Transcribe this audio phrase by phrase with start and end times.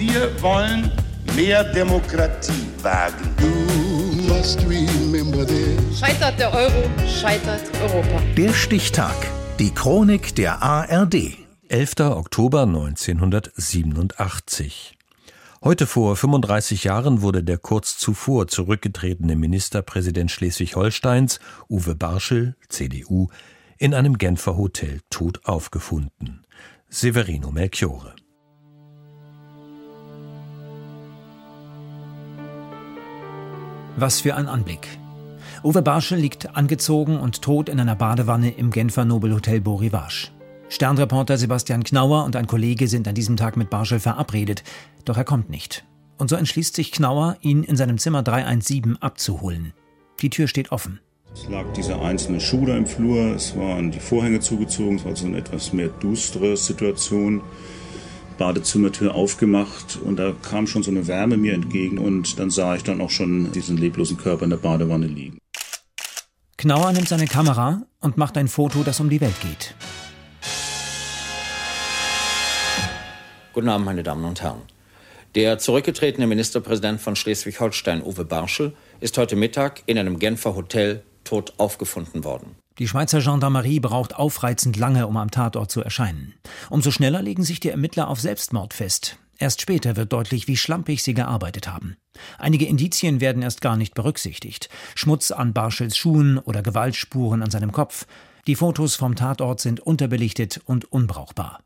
[0.00, 0.90] Wir wollen
[1.36, 3.36] mehr Demokratie wagen.
[5.94, 8.22] Scheitert der Euro, scheitert Europa.
[8.34, 9.14] Der Stichtag.
[9.58, 11.36] Die Chronik der ARD.
[11.68, 12.00] 11.
[12.00, 14.96] Oktober 1987.
[15.62, 23.28] Heute vor 35 Jahren wurde der kurz zuvor zurückgetretene Ministerpräsident Schleswig-Holsteins, Uwe Barschel, CDU,
[23.76, 26.46] in einem Genfer Hotel tot aufgefunden.
[26.88, 28.14] Severino Melchiore.
[34.00, 34.88] Was für ein Anblick.
[35.62, 40.30] Uwe Barschel liegt angezogen und tot in einer Badewanne im Genfer Nobelhotel Beau Rivage.
[40.70, 44.64] Sternreporter Sebastian Knauer und ein Kollege sind an diesem Tag mit Barschel verabredet,
[45.04, 45.84] doch er kommt nicht.
[46.16, 49.74] Und so entschließt sich Knauer, ihn in seinem Zimmer 317 abzuholen.
[50.22, 51.00] Die Tür steht offen.
[51.34, 55.14] Es lag dieser einzelne Schuh da im Flur, es waren die Vorhänge zugezogen, es war
[55.14, 57.42] so eine etwas mehr düstere Situation.
[58.40, 62.82] Badezimmertür aufgemacht und da kam schon so eine Wärme mir entgegen und dann sah ich
[62.82, 65.36] dann auch schon diesen leblosen Körper in der Badewanne liegen.
[66.56, 69.74] Knauer nimmt seine Kamera und macht ein Foto, das um die Welt geht.
[73.52, 74.62] Guten Abend, meine Damen und Herren.
[75.34, 81.52] Der zurückgetretene Ministerpräsident von Schleswig-Holstein, Uwe Barschel, ist heute Mittag in einem Genfer Hotel tot
[81.58, 82.56] aufgefunden worden.
[82.80, 86.32] Die Schweizer Gendarmerie braucht aufreizend lange, um am Tatort zu erscheinen.
[86.70, 89.18] Umso schneller legen sich die Ermittler auf Selbstmord fest.
[89.36, 91.98] Erst später wird deutlich, wie schlampig sie gearbeitet haben.
[92.38, 94.70] Einige Indizien werden erst gar nicht berücksichtigt.
[94.94, 98.06] Schmutz an Barschels Schuhen oder Gewaltspuren an seinem Kopf.
[98.46, 101.60] Die Fotos vom Tatort sind unterbelichtet und unbrauchbar.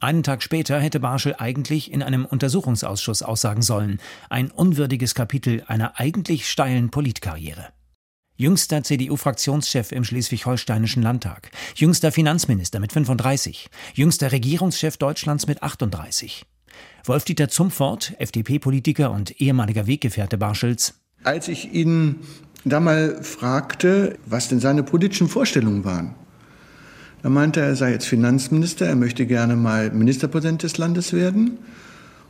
[0.00, 4.00] Einen Tag später hätte Barschel eigentlich in einem Untersuchungsausschuss aussagen sollen.
[4.30, 7.68] Ein unwürdiges Kapitel einer eigentlich steilen Politkarriere.
[8.36, 11.52] Jüngster CDU-Fraktionschef im schleswig-holsteinischen Landtag.
[11.76, 13.70] Jüngster Finanzminister mit 35.
[13.94, 16.44] Jüngster Regierungschef Deutschlands mit 38.
[17.04, 20.94] Wolf-Dieter Zumfort, FDP-Politiker und ehemaliger Weggefährte Barschels.
[21.22, 22.22] Als ich ihn
[22.64, 26.16] da mal fragte, was denn seine politischen Vorstellungen waren,
[27.22, 31.58] da meinte er, er sei jetzt Finanzminister, er möchte gerne mal Ministerpräsident des Landes werden.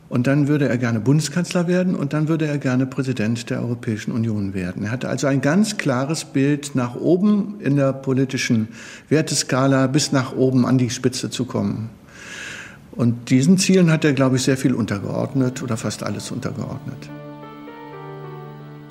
[0.07, 4.11] Und dann würde er gerne Bundeskanzler werden und dann würde er gerne Präsident der Europäischen
[4.11, 4.83] Union werden.
[4.83, 8.67] Er hatte also ein ganz klares Bild nach oben in der politischen
[9.09, 11.89] Werteskala bis nach oben an die Spitze zu kommen.
[12.91, 17.09] Und diesen Zielen hat er, glaube ich, sehr viel untergeordnet oder fast alles untergeordnet.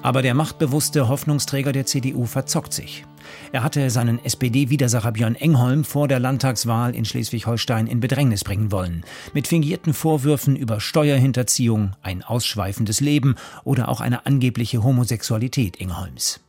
[0.04, 3.06] Aber der machtbewusste Hoffnungsträger der CDU verzockt sich.
[3.52, 9.02] Er hatte seinen SPD-Widersacher Björn Engholm vor der Landtagswahl in Schleswig-Holstein in Bedrängnis bringen wollen.
[9.32, 16.40] Mit fingierten Vorwürfen über Steuerhinterziehung, ein ausschweifendes Leben oder auch eine angebliche Homosexualität Engholms.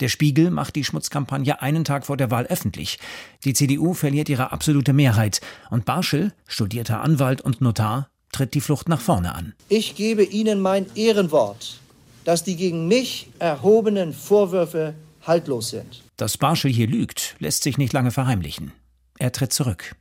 [0.00, 2.98] Der Spiegel macht die Schmutzkampagne einen Tag vor der Wahl öffentlich.
[3.44, 8.88] Die CDU verliert ihre absolute Mehrheit und Barschel, studierter Anwalt und Notar, tritt die Flucht
[8.88, 9.54] nach vorne an.
[9.68, 11.78] Ich gebe Ihnen mein Ehrenwort,
[12.24, 14.94] dass die gegen mich erhobenen Vorwürfe
[15.26, 16.02] haltlos sind.
[16.16, 18.72] Dass Barschel hier lügt, lässt sich nicht lange verheimlichen.
[19.18, 19.94] Er tritt zurück.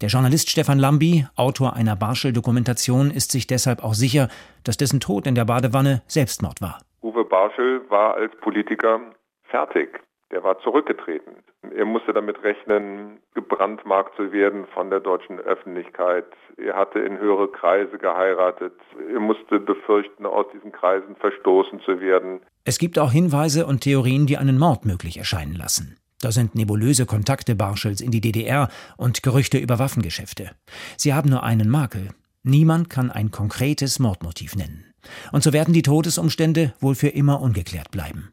[0.00, 4.28] Der Journalist Stefan Lambi, Autor einer Barschel-Dokumentation, ist sich deshalb auch sicher,
[4.64, 6.80] dass dessen Tod in der Badewanne Selbstmord war.
[7.02, 9.00] Uwe Barschel war als Politiker
[9.44, 10.00] fertig.
[10.30, 11.36] Der war zurückgetreten.
[11.76, 16.26] Er musste damit rechnen, gebrandmarkt zu werden von der deutschen Öffentlichkeit.
[16.56, 18.72] Er hatte in höhere Kreise geheiratet.
[19.12, 22.40] Er musste befürchten, aus diesen Kreisen verstoßen zu werden.
[22.64, 25.96] Es gibt auch Hinweise und Theorien, die einen Mord möglich erscheinen lassen.
[26.20, 30.50] Da sind nebulöse Kontakte Barschels in die DDR und Gerüchte über Waffengeschäfte.
[30.96, 32.08] Sie haben nur einen Makel.
[32.42, 34.86] Niemand kann ein konkretes Mordmotiv nennen.
[35.32, 38.32] Und so werden die Todesumstände wohl für immer ungeklärt bleiben.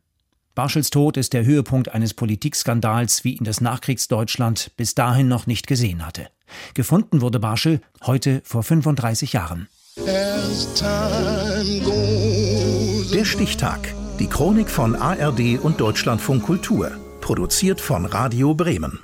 [0.56, 5.66] Barschels Tod ist der Höhepunkt eines Politikskandals, wie ihn das Nachkriegsdeutschland bis dahin noch nicht
[5.66, 6.28] gesehen hatte.
[6.76, 9.68] Gefunden wurde Barschel heute vor 35 Jahren.
[13.14, 13.80] Der Stichtag.
[14.20, 16.92] Die Chronik von ARD und Deutschlandfunk Kultur.
[17.20, 19.00] Produziert von Radio Bremen.